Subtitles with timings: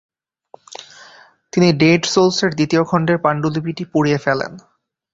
[1.53, 4.51] তিনি ডেড সোলসের দ্বিতীয় খণ্ডের পাণ্ডুলিপিটি পুড়িয়ে ফেলেন।